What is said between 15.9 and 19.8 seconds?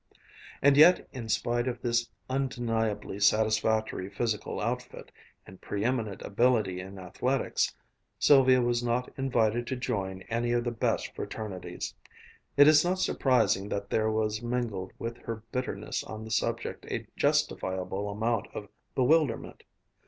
on the subject a justifiable amount of bewilderment.